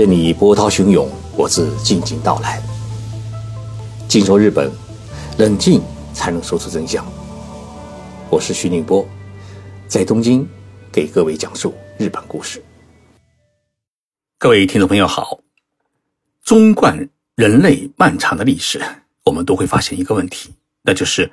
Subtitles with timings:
[0.00, 2.58] 任你波涛汹涌，我自静静到来。
[4.08, 4.72] 静说日本，
[5.36, 5.82] 冷静
[6.14, 7.04] 才能说出真相。
[8.30, 9.06] 我是徐宁波，
[9.86, 10.48] 在东京
[10.90, 12.64] 给各位讲述日本故事。
[14.38, 15.38] 各位听众朋友好，
[16.44, 18.80] 纵观人类漫长的历史，
[19.26, 20.48] 我们都会发现一个问题，
[20.80, 21.30] 那就是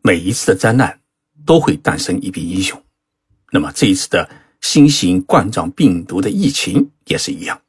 [0.00, 0.98] 每一次的灾难
[1.44, 2.82] 都会诞生一批英雄。
[3.50, 4.26] 那么这一次的
[4.62, 7.61] 新型冠状病毒的疫情也是一样。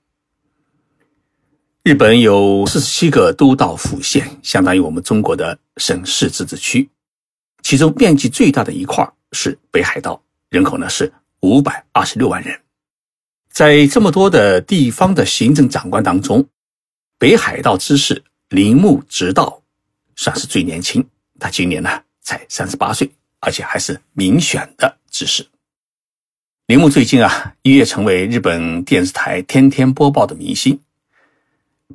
[1.84, 6.90] 日本有四十七个都道府县，相当于我们中国的省市自治区。
[7.62, 11.12] 其中面积最大的一块是北海道，人口呢是
[11.42, 12.58] 五百二十六万人。
[13.50, 16.48] 在这么多的地方的行政长官当中，
[17.20, 19.62] 北海道知事铃木直道
[20.16, 21.06] 算是最年轻，
[21.38, 23.12] 他今年呢才三十八岁，
[23.42, 25.46] 而且还是民选的知事。
[26.68, 30.80] 铃木最近啊一跃成为日本电视台天天播报的明星。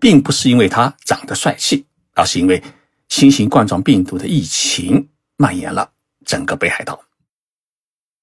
[0.00, 2.62] 并不是因为他长得帅气，而是因为
[3.08, 5.90] 新型冠状病毒的疫情蔓延了
[6.24, 7.00] 整个北海道。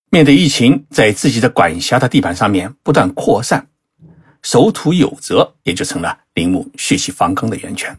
[0.09, 3.67] 面对疫情在自己的管辖的地盘上面不断扩散，
[4.41, 7.97] 守土有责也就成了铃木血气方刚的源泉。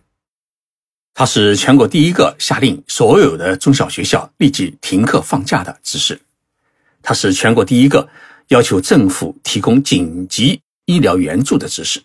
[1.12, 6.20] 他是全国第一个下令所有的中小学校立即停课放假的知识，
[7.02, 8.08] 他是全国第一个
[8.48, 12.02] 要求政府提供紧急医疗援助的知识。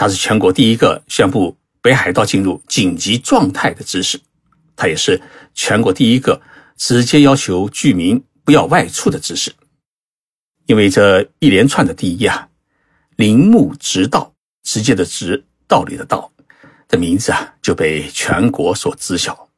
[0.00, 4.18] 他是全国第一个宣布北海道进入紧急状态的知识，
[4.74, 5.20] 他也是
[5.52, 6.40] 全国第一个
[6.74, 9.52] 直接要求居民不要外出的知识。
[10.64, 12.48] 因为这一连串的第一啊，
[13.16, 16.32] 铃木直道，直接的直，道理的道
[16.88, 19.50] 的名字啊，就被全国所知晓。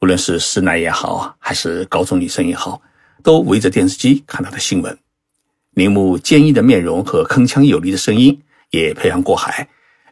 [0.00, 2.80] 无论是师奶也好，还是高中女生也好，
[3.24, 4.96] 都围着电视机看他的新闻。
[5.72, 8.40] 铃木坚毅的面容和铿锵有力的声音
[8.70, 9.68] 也漂洋过海。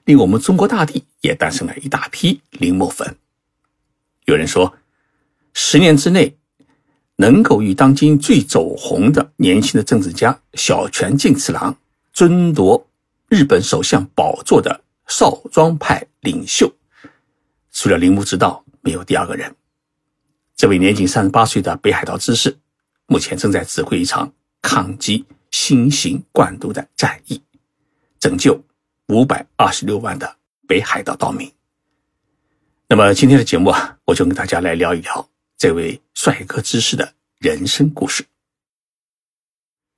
[0.07, 3.17] 令我们中国大地也诞生了一大批铃木粉。
[4.25, 4.73] 有人说，
[5.53, 6.37] 十年之内
[7.17, 11.77] 能够与当今最走红的年轻的政治家小泉进次郎
[12.13, 12.87] 争夺
[13.29, 16.73] 日本首相宝座的少庄派领袖，
[17.73, 19.57] 除了铃木之道，没有第二个人。
[20.55, 22.57] 这位年仅三十八岁的北海道知事，
[23.07, 27.43] 目前正在指挥一场抗击新型冠毒的战役，
[28.21, 28.66] 拯救。
[29.09, 30.37] 五百二十六万的
[30.67, 31.51] 北海道岛民。
[32.89, 38.25] 那么今天的节目啊，我就跟大家来聊一聊这位帅哥知识的人生故事。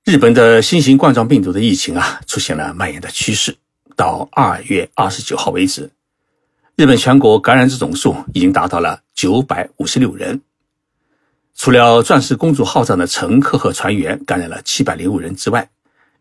[0.05, 3.57] 日本的新型冠状病毒的疫情啊，出现了蔓延的趋势。
[3.95, 5.91] 到二月二十九号为止，
[6.75, 10.41] 日本全国感染者总数已经达到了九百五十六人。
[11.53, 15.69] 除了“钻石公主号”上的乘客和船员感染了七百零五人之外，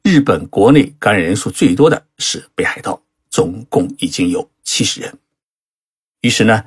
[0.03, 3.00] 日本国内感染人数最多的是北海道，
[3.31, 5.19] 总共已经有七十人。
[6.22, 6.64] 于是呢，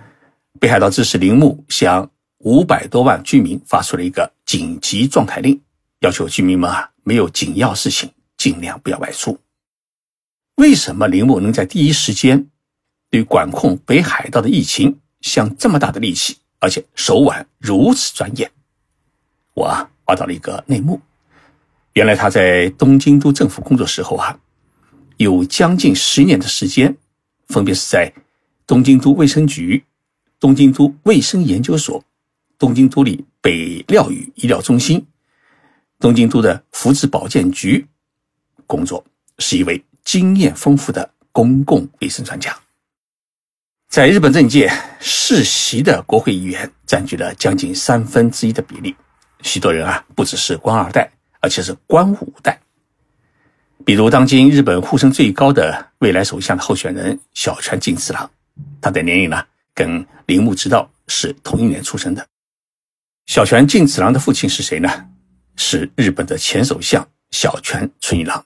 [0.60, 2.10] 北海道知事铃木向
[2.40, 5.60] 五百多万居民发出了一个紧急状态令，
[6.00, 9.40] 要求居民们啊没有紧要事情尽量不要外出。
[10.56, 12.48] 为什么铃木能在第一时间
[13.10, 18.52] 对管控北海道的疫情下这么大的力气，而且手腕如此专业？
[19.54, 21.02] 我啊挖到了一个内幕。
[21.94, 24.40] 原来他在东京都政府工作时候啊，
[25.18, 26.96] 有将近十年的时间，
[27.50, 28.14] 分别是在
[28.66, 29.84] 东京都卫生局、
[30.40, 32.02] 东京都卫生研究所、
[32.58, 35.06] 东京都里北料语医疗中心、
[36.00, 37.86] 东京都的福祉保健局
[38.66, 39.04] 工作，
[39.40, 42.58] 是一位经验丰富的公共卫生专家。
[43.90, 44.72] 在日本政界，
[45.02, 48.96] 世袭的国会议员占据了将近三分之一的比例，
[49.42, 51.12] 许多人啊，不只是官二代。
[51.42, 52.60] 而且是官五代，
[53.84, 58.30] 比如当今日本呼声最高的未来首相的候选人小泉进次郎，
[58.80, 59.44] 他的年龄呢
[59.74, 62.26] 跟铃木直道是同一年出生的。
[63.26, 65.08] 小泉进次郎的父亲是谁呢？
[65.58, 68.46] 是日本的前首相小泉纯一郎。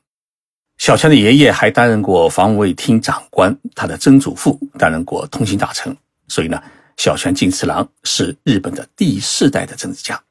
[0.77, 5.95] 小泉的爷爷还担任过防卫厅长官，他的曾祖父担任过通信大臣。
[6.27, 6.62] 所以呢，
[6.95, 10.21] 小泉进次郎是日本的第四代的政治家。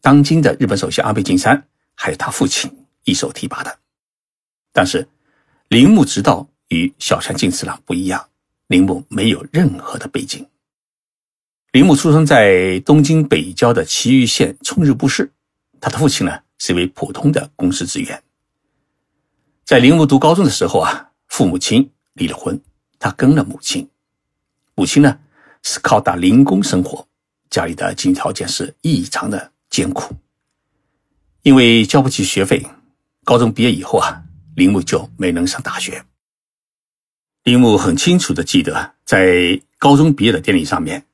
[0.00, 1.60] 当今的日本首相安倍晋三。
[1.96, 2.70] 还有他父亲
[3.04, 3.78] 一手提拔的，
[4.72, 5.08] 但是
[5.68, 8.28] 铃木直道与小泉进次郎不一样，
[8.68, 10.46] 铃木没有任何的背景。
[11.72, 15.32] 铃木出生在东京北郊的埼玉县冲日部市，
[15.80, 18.22] 他的父亲呢是一位普通的公司职员。
[19.64, 22.60] 在铃木读高中的时候啊，父母亲离了婚，
[22.98, 23.88] 他跟了母亲。
[24.74, 25.18] 母亲呢
[25.62, 27.06] 是靠打零工生活，
[27.50, 30.14] 家里的经济条件是异常的艰苦。
[31.46, 32.66] 因为交不起学费，
[33.22, 34.20] 高中毕业以后啊，
[34.56, 36.04] 铃木就没能上大学。
[37.44, 41.06] 铃木很清楚的记得，在高中毕业的典礼上面，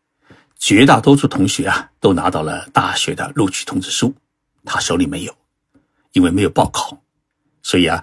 [0.59, 4.15] 绝大多数同学啊都拿到了大学的录取通知书，
[4.65, 5.37] 他手里没有，
[6.13, 6.99] 因为没有报考，
[7.63, 8.03] 所以啊，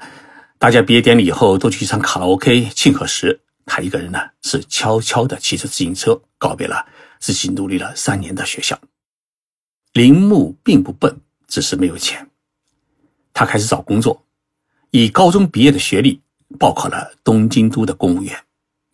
[0.60, 6.86] 大家毕业典礼以后都去唱卡拉 OK 庆贺时，他一个人呢是悄悄的骑着自行车告别了
[7.20, 8.80] 自己努力了三年的学校。
[9.94, 12.26] 铃木并不笨，只是没有钱，
[13.34, 14.26] 他开始找工作，
[14.92, 16.22] 以高中毕业的学历。
[16.58, 18.36] 报考了东京都的公务员，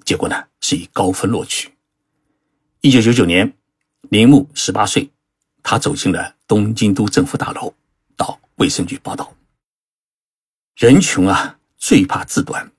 [0.03, 1.71] 结果呢是以高分录取。
[2.81, 3.55] 一九九九年，
[4.09, 5.09] 铃木十八岁，
[5.63, 7.73] 他走进了东京都政府大楼，
[8.17, 9.33] 到卫生局报道。
[10.75, 12.69] 人穷啊，最怕志短。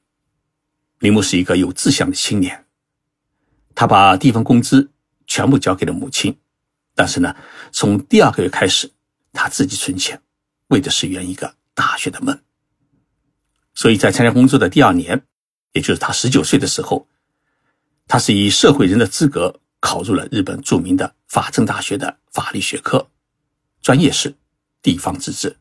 [0.99, 2.67] 铃木是一个有志向的青年，
[3.75, 4.90] 他把地方工资
[5.26, 6.38] 全部交给了母亲，
[6.94, 7.34] 但是呢，
[7.72, 8.93] 从第二个月开始，
[9.36, 10.20] 他自己存钱，
[10.68, 12.36] 为的是圆一个大学的梦。
[13.74, 15.22] 所以在参加工作的第二年，
[15.72, 17.06] 也就是他十九岁的时候，
[18.08, 23.10] 他是以社会人的资格考入了日本著名的法政大学的法律学科，
[23.82, 24.34] 专业是
[24.80, 25.56] 地方自治。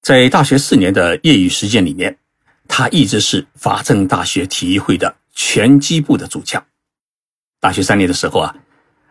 [0.00, 2.18] 在大学四年的业余时间里面，
[2.66, 6.64] 他一直是法政大学体育会的拳击部的主将。
[7.60, 8.56] 大学三年的时候啊，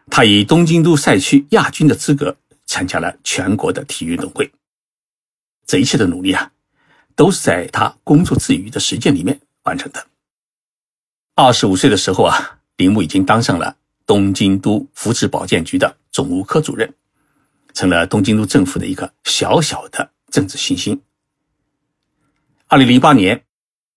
[0.10, 2.36] 他以东京都赛区亚军的资格
[2.66, 4.52] 参加了全国的体育运动会。
[5.66, 6.52] 这一切的努力啊！
[7.16, 10.08] 都是在他工作之余的时间里面完成的。
[11.36, 13.76] 二十五岁的时候啊，铃木已经当上了
[14.06, 16.92] 东京都福祉保健局的总务科主任，
[17.74, 21.00] 成了东京都政府的一个小小的政治新星。
[22.68, 23.44] 二零零八年，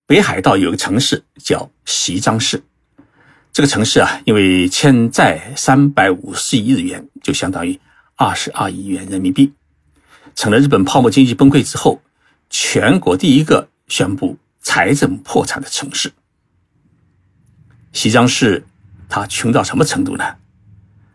[0.06, 2.62] 北海道有个城市叫西张市，
[3.52, 7.78] 这个城市啊，因为欠债三百五十亿日元，就相当于
[8.16, 9.52] 二十二亿元人民币，
[10.34, 12.00] 成了日本泡沫经济崩溃之后。
[12.50, 16.12] 全国第一个宣布财政破产的城市，
[17.92, 18.64] 西张市，
[19.08, 20.36] 他穷到什么程度呢？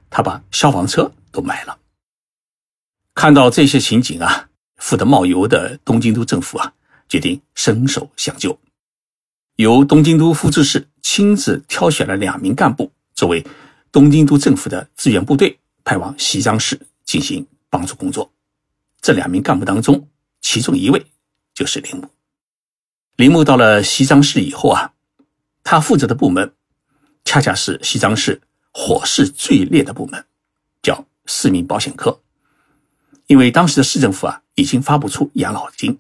[0.10, 1.78] 他把消防车都卖了。
[3.14, 6.74] 看到这些情景啊，富得冒油的东京都政府啊，
[7.08, 8.60] 决定伸手相救，
[9.56, 13.46] 由东京都副知事亲自挑选了两名干部作为
[13.94, 16.78] 东京都政府的支援部队，派往西张市
[17.10, 18.32] 进行帮助工作。
[19.02, 20.08] 这两名干部当中，
[20.42, 21.04] 其中一位。
[21.56, 22.08] 就是铃木。
[23.18, 24.94] 铃木到了西张市以后啊，
[25.62, 26.54] 他负责的部门
[27.26, 28.42] 恰恰是西张市
[28.72, 30.26] 火势最烈的部门，
[30.82, 32.22] 叫市民保险科。
[33.28, 36.00] 因为当时的市政府啊已经发不出养老金。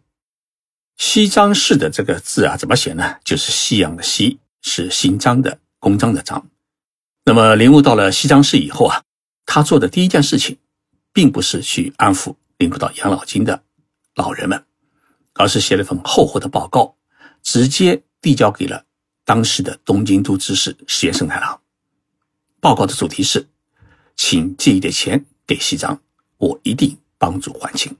[0.95, 3.17] 西张市的这个字啊怎么写呢？
[3.25, 6.47] 就是西阳的西，是新章的公章的章。
[7.25, 9.03] 那么铃木到了西张市以后啊，
[9.45, 10.57] 他做的第一件事情，
[11.19, 13.61] 并不是去安抚领不到养老金的
[14.15, 14.63] 老人们。
[15.33, 16.95] 而是写了份厚厚的报告，
[17.43, 18.85] 直接递交给了
[19.25, 21.61] 当时的东京都知事石原慎太郎。
[22.61, 23.49] 报告的主题是：
[24.15, 26.01] 请借一点钱给西藏，
[26.37, 27.93] 我一定帮助还清。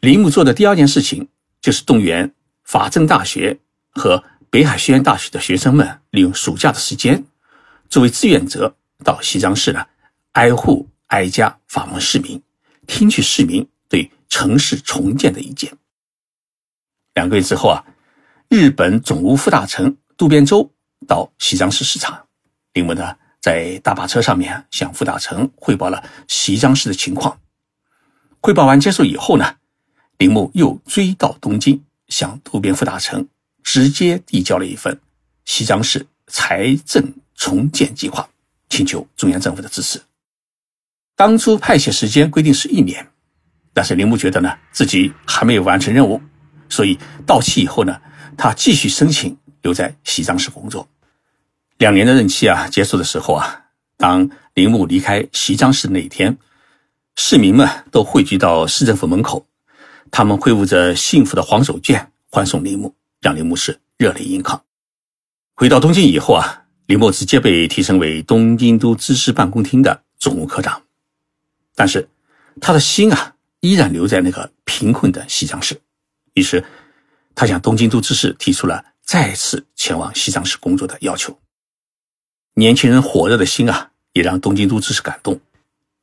[0.00, 1.28] 铃木做的第二件事情
[1.60, 2.32] 就是动员
[2.62, 3.58] 法政大学
[3.90, 7.24] 和北海学院大学的学生们，利用暑假的时间，
[7.88, 9.86] 作为志愿者到西藏市呢，
[10.32, 12.42] 挨户挨家访问市民，
[12.86, 14.10] 听取市民对。
[14.30, 15.72] 城市重建的意见。
[17.14, 17.82] 两个月之后啊，
[18.50, 20.70] 日本总务副大臣渡边周
[21.06, 22.22] 到西张市视察，
[22.74, 27.40] 铃木呢在大巴车上面向副大臣汇报了西张市的情况。
[28.42, 29.56] 汇报完结束以后呢，
[30.18, 33.26] 铃木又追到东京，向渡边副大臣
[33.64, 35.00] 直接递交了一份
[35.46, 37.02] 西张市财政
[37.34, 38.28] 重建计划，
[38.68, 40.00] 请求中央政府的支持。
[41.18, 43.04] 当初派遣时间规定是一年。
[43.74, 46.22] 但是铃木觉得呢，自己还没有完成任务，
[46.68, 46.96] 所以
[47.26, 48.00] 到期以后呢，
[48.36, 50.88] 他继续申请留在西藏市工作。
[51.78, 53.64] 两年的任期啊结束的时候啊，
[53.96, 56.38] 当铃木离开西藏市那一天，
[57.16, 59.44] 市民们都汇聚到市政府门口，
[60.12, 64.62] 他们挥舞着幸福的黄手绢欢送铃木，让铃木是热泪盈眶。
[65.56, 70.80] 回到东京以后啊，铃木直接被提升为东京都知事办公厅的总务科长，
[71.78, 72.06] 但是
[72.60, 73.36] 他的心啊。
[73.60, 75.80] 依然留在那个贫困的西藏市，
[76.34, 76.64] 于是
[77.34, 81.36] 他向东京都知事提出了再次前往西藏市工作的要求。
[82.54, 85.40] 年轻人火热的心啊，也让东京都知事感动。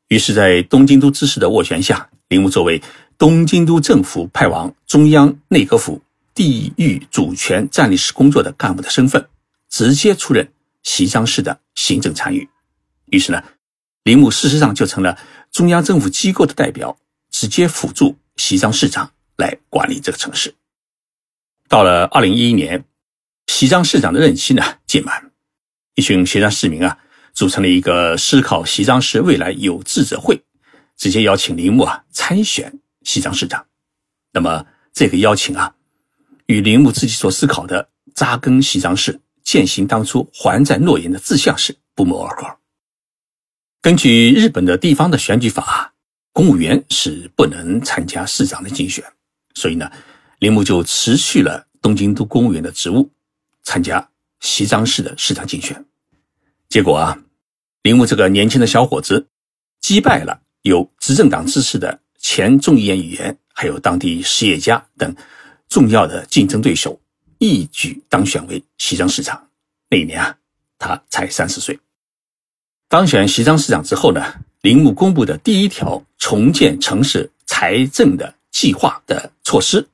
[0.09, 2.83] 于是，在东京都知事的斡旋下，铃木作为
[3.17, 6.01] 东京都政府派往中央内阁府
[6.33, 9.25] 地域主权战力室工作的干部的身份，
[9.69, 10.51] 直接出任
[10.83, 12.49] 西藏市的行政参与。
[13.05, 13.41] 于是呢，
[14.05, 15.19] 铃木事实上就成了
[15.51, 16.97] 中央政府机构的代表。
[17.31, 20.55] 直接辅助西藏市长来管理这个城市。
[21.67, 22.85] 到了二零一一年，
[23.47, 25.31] 西藏市长的任期呢届满，
[25.95, 26.97] 一群西藏市民啊
[27.33, 30.41] 组成了一个思考西藏市未来有志者会，
[30.95, 33.65] 直接邀请铃木啊参选西藏市长。
[34.31, 35.75] 那么这个邀请啊，
[36.45, 42.57] 与铃木自己所思考的扎根西藏市、践行当初还债诺言的志向是不谋而合。
[43.85, 45.93] 根据日本的地方的选举法，
[46.33, 49.05] 公务员是不能参加市长的竞选，
[49.53, 49.91] 所以呢，
[50.39, 53.07] 铃木就辞去了东京都公务员的职务。
[53.61, 55.85] 参加西藏市的市长竞选，
[56.67, 57.15] 结果啊，
[57.83, 59.27] 铃木这个年轻的小伙子
[59.79, 65.15] 击败了有执政党支持的前众议院议员，还有当地实业家等
[65.69, 66.99] 重要的竞争对手，
[67.37, 69.47] 一举当选为西藏市长。
[69.91, 70.35] 那一年啊，
[70.79, 71.79] 他才三十岁。
[72.87, 74.21] 当选西藏市长之后呢，
[74.61, 79.87] 铃木公布的第一条重建城市财政的计划的措施，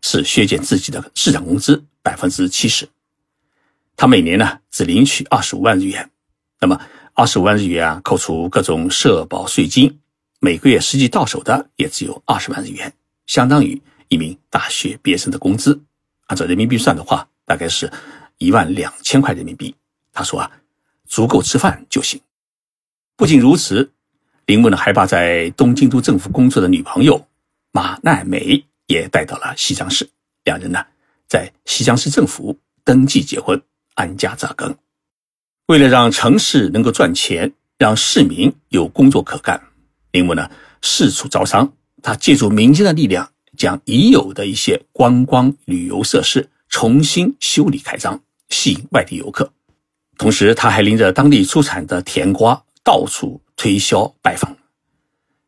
[0.00, 2.88] 是削减自己的市长工资百分之七十。
[3.96, 6.10] 他每年呢只领取二十五万日元，
[6.58, 6.80] 那么
[7.12, 9.98] 二十五万日元啊，扣除各种社保税金，
[10.40, 12.92] 每个月实际到手的也只有二十万日元，
[13.26, 15.78] 相当于一名大学毕业生的工资。
[16.28, 17.92] 按照人民币算的话，大概是
[18.38, 19.74] 一万两千块人民币。
[20.14, 20.50] 他说啊，
[21.12, 22.18] 足够吃饭就行。
[23.18, 23.92] 不仅如此，
[24.46, 27.28] 铃木呢还把在东京都政府工作的女朋友
[27.70, 30.08] 马奈美也带到了西江市，
[30.44, 30.82] 两人呢
[31.28, 33.62] 在西江市政府登记结婚。
[33.94, 34.74] 安家扎根，
[35.66, 39.62] 为了让城市能够赚钱，让市民有工作可干，
[40.12, 40.50] 铃木呢
[40.80, 41.74] 四处招商。
[42.02, 49.52] 他借助民间的力量，将已有的一些观光旅游设施重新修理开张，吸引外地游客。
[50.22, 54.56] 同时，他还拎着当地出产的甜瓜到处推销拜访。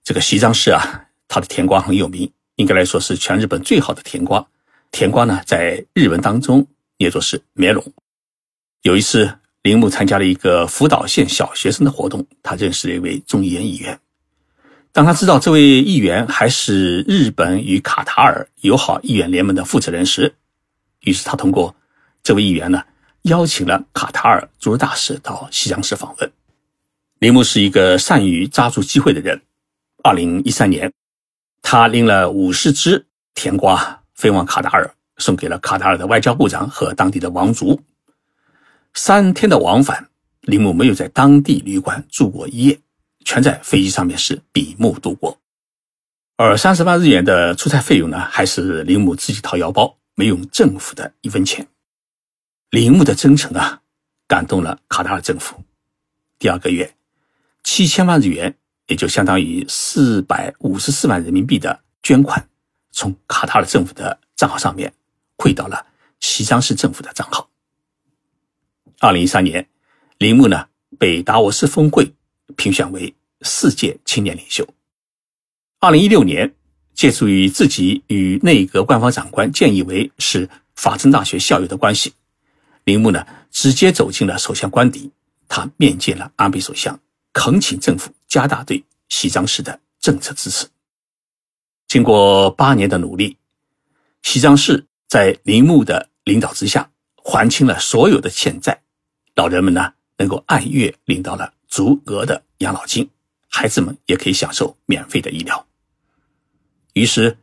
[0.02, 4.44] 这个西藏市啊，它的甜瓜很有名，应该来说是全日本最好的甜瓜。
[4.90, 6.66] 甜瓜呢，在日文当中
[6.96, 7.84] 也作是棉龙。
[8.82, 13.96] 有一次，铃木参加了一个福岛县小学生的活动，他认识了一位众议院议员。
[14.90, 20.34] 当他知道这位议员还是日本与卡塔尔友好议员联盟的负责人时，
[21.02, 21.72] 于是他通过
[22.24, 22.82] 这位议员呢，
[23.24, 26.30] 邀请了卡塔尔驻日大使到西江市访问。
[27.20, 29.40] 铃木是一个善于抓住机会的人。
[30.02, 30.92] 二零一三年，
[31.62, 37.80] 他拎了五十只甜瓜飞往卡塔尔，送给了卡塔尔的外交部长和当地的王族。
[38.92, 40.10] 三天的往返，
[40.42, 42.78] 铃木没有在当地旅馆住过一夜，
[43.24, 45.38] 全在飞机上面是比目度过。
[46.36, 51.66] 而三十万日元的出差费用呢，还是铃木自己掏腰包，没用政府的一分钱。
[52.70, 53.82] 铃木的真诚啊，
[54.26, 55.62] 感动了卡塔尔政府。
[56.38, 56.96] 第二个月，
[57.62, 58.56] 七千万日元，
[58.88, 62.48] 也就相当于四百五十四万人民币的捐款，
[62.90, 64.92] 从卡塔尔政府的账号上面
[65.38, 65.86] 汇到了
[66.20, 67.48] 西藏市政府的账号。
[68.98, 69.68] 二零一三年，
[70.18, 70.68] 铃木呢
[70.98, 72.12] 被达沃斯峰会
[72.56, 74.66] 评选为世界青年领袖。
[75.78, 76.54] 二零一六年，
[76.94, 82.14] 借助于自己与内阁官方长官建议为是法政大学校友的关系，
[82.84, 85.10] 铃木呢直接走进了首相官邸，
[85.48, 87.00] 他面见了安倍首相，
[87.32, 90.66] 恳请政府加大对西藏市的政策支持。
[91.88, 93.36] 经过八年的努力，
[94.22, 98.82] 西藏市在铃木的领导之下还清了所有的欠债。
[99.34, 103.08] 老人们呢，能够按月领到了足额的养老金，
[103.48, 105.66] 孩子们也可以享受免费的医疗。
[106.92, 107.36] 于是，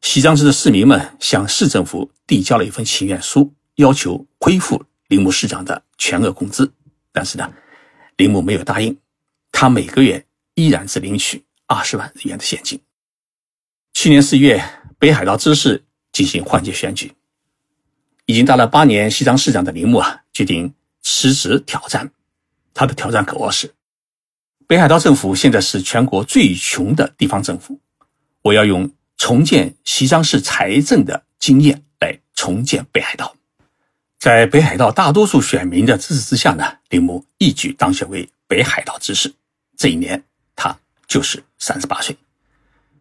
[0.00, 6.72] 西藏市的市民们向市政府递交了一份请愿书，要求恢复铃木市长的全额工资。
[7.12, 7.52] 但是呢，
[8.16, 8.96] 铃木没有答应，
[9.50, 12.80] 他每个月依然只领取二十万日元的现金。
[13.92, 14.62] 去年四月，
[14.98, 17.12] 北海道知事进行换届选举，
[18.26, 20.74] 已经当了八年西藏市长的铃木啊，决定。
[21.00, 22.10] 辞职挑战，
[22.74, 23.72] 他的挑战口号是：
[24.66, 27.80] 北海道政府现在是全国最穷的地方政府，
[28.42, 33.34] 我要用重建西藏市财政的经验来重建北海道。
[34.18, 39.32] 在北海道大多数选民的支持之下呢，铃木一举当选为北海道知事。
[39.76, 40.20] 这一年
[40.56, 42.16] 他就是三十八岁。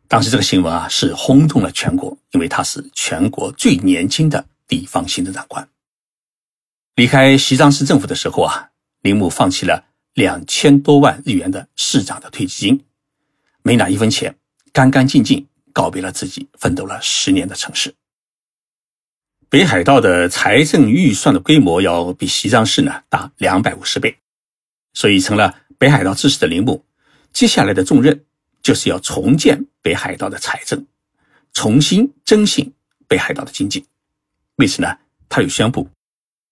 [0.08, 5.68] 当时这个新闻啊是轰动了全国，因为他是全国最年轻的地方行政长官。
[6.94, 8.70] 离开西藏市政府的时候啊，
[9.02, 12.86] 铃木放弃了两千多万日元的市长的退休金，
[13.64, 14.36] 没拿一分钱，
[14.72, 17.96] 干干净净告别了自己奋斗了十年的城市。
[19.50, 24.18] 北海道的财政预算的规模要比西藏市呢大两百五十倍，
[24.94, 26.84] 所以成了北海道知识的铃木，
[27.32, 28.26] 接下来的重任
[28.62, 30.86] 就是要重建北海道的财政，
[31.54, 32.74] 重新振兴
[33.08, 33.86] 北海道的经济。
[34.58, 34.98] 为此呢，
[35.30, 35.88] 他又宣布。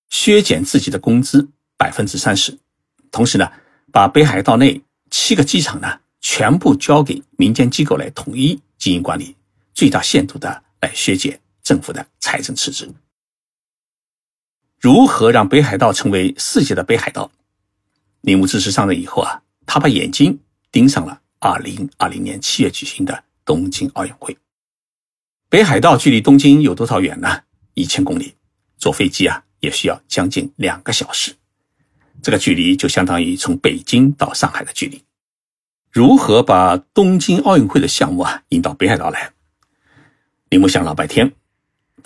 [0.10, 1.46] 削减自己的工资
[1.78, 2.58] 百分之三十，
[3.12, 3.52] 同时呢，
[3.92, 9.36] 把北海道内七个机场呢全部交给民间机构来统一经营管理，
[9.74, 12.93] 最大限度的来削减政府的财政赤字。
[14.79, 17.31] 如何让北海道成为世界的北海道？
[18.22, 20.39] 铃木自持上任以后啊，他把眼睛
[20.72, 24.38] 盯上了二零二零年七月举行的东京奥运会。
[25.50, 27.41] 北海道距离东京有多少远呢？
[27.74, 28.36] 一千公里，
[28.77, 31.36] 坐飞机啊也需要将近两个小时。
[32.22, 35.03] 这个距离就相当于从北京到上海的距离。
[35.91, 39.34] 如何把东京奥运会的项目啊引到北海道来？
[40.50, 41.34] 铃木想了半天，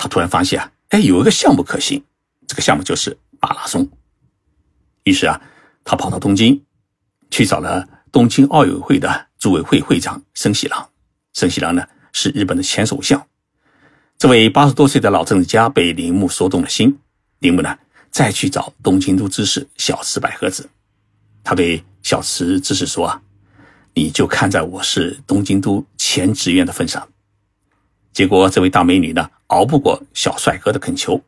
[0.01, 2.01] 他突然发现啊，哎，有一个项目可行，
[2.48, 3.86] 这个项目就是马拉松。
[5.03, 5.41] 于是啊，
[5.84, 6.63] 他跑到东京，
[7.29, 10.89] 去找了东京奥运会的组委会会长森喜朗。
[11.34, 13.27] 森喜朗呢是日本的前首相。
[14.18, 16.98] 这位八十多岁的老政治家被铃木说动了心。
[17.39, 17.77] 铃木呢
[18.10, 20.70] 再去找东京都知事小池百合子，
[21.44, 23.22] 他对小池知事说：“啊，
[23.94, 27.06] 你就看在我是东京都前职员的份上。”
[28.19, 31.23] 结果这位大美女呢熬不过小帅哥的恳求，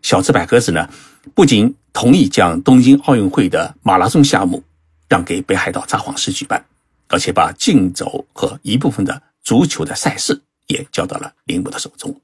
[0.00, 0.88] 小池百合子呢
[1.34, 4.64] 不仅同意将东京奥运会的马拉松项目
[5.06, 6.64] 让给北海道札幌市举办，
[7.08, 12.18] 而且把竞走和一部分的足球的赛事也交到了铃木的手中。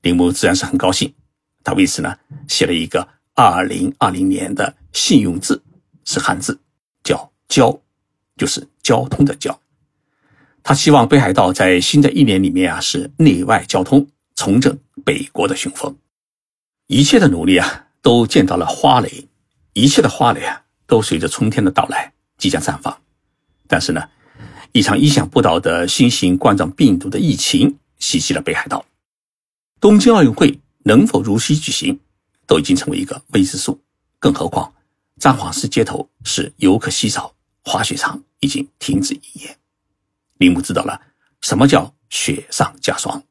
[0.00, 1.14] 铃木自然是很高兴。
[1.62, 2.12] 他为此呢
[2.48, 5.62] 写了一个二零二零年的信用字，
[6.04, 6.58] 是汉字，
[7.04, 7.80] 叫“交”，
[8.36, 9.56] 就是交通的“交”。
[10.62, 15.96] 他希望北海道在新的一年里面啊是内外交通重振北国的雄风。
[16.86, 19.28] 一切的努力啊都见到了花蕾，
[19.72, 22.96] 一切的花蕾啊都随着春天的到来即将绽放。
[23.66, 24.02] 但是呢，
[24.72, 28.84] 一场意想不到的新型冠状病毒的疫情袭击了北海道，
[29.80, 30.58] 东京奥运会。
[30.84, 32.00] 能否如期举行，
[32.44, 33.80] 都已经成为一个未知数。
[34.18, 34.74] 更何况，
[35.20, 39.56] 札幌市街头是游客稀少，滑雪场已经停止营业。
[40.42, 41.00] 铃木知道了
[41.40, 43.22] 什么叫雪上加霜。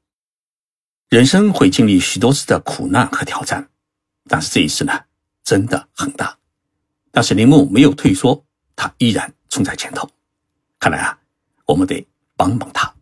[1.10, 3.70] 人生会经历许多次的苦难和挑战，
[4.30, 4.98] 但是这一次呢，
[5.44, 6.38] 真的很大。
[7.12, 8.46] 但是铃木没有退缩，
[8.78, 10.10] 他依然冲在前头。
[10.80, 11.20] 看来啊，
[11.66, 12.96] 我们得帮帮他。